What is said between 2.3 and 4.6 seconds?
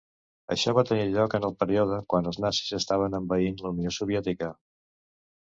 els nazis estaven envaint la Unió Soviètica.